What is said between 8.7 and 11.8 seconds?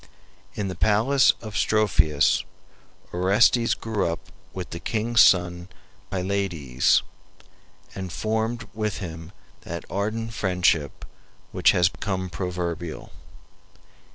with him that ardent friendship which